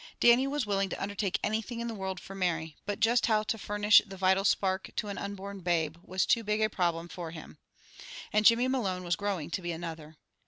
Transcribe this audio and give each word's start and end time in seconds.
Dannie 0.19 0.47
was 0.47 0.65
willing 0.65 0.89
to 0.89 0.99
undertake 0.99 1.37
anything 1.43 1.79
in 1.79 1.87
the 1.87 1.93
world 1.93 2.19
for 2.19 2.33
Mary, 2.33 2.75
but 2.87 2.99
just 2.99 3.27
how 3.27 3.43
to 3.43 3.57
furnish 3.59 4.01
the 4.03 4.17
"vital 4.17 4.43
spark," 4.43 4.89
to 4.95 5.09
an 5.09 5.19
unborn 5.19 5.59
babe, 5.59 5.97
was 6.03 6.25
too 6.25 6.43
big 6.43 6.59
a 6.59 6.71
problem 6.71 7.07
for 7.07 7.29
him. 7.29 7.59
And 8.33 8.43
Jimmy 8.43 8.67
Malone 8.67 9.03
was 9.03 9.15
growing 9.15 9.51
to 9.51 9.61
be 9.61 9.71
another. 9.71 10.15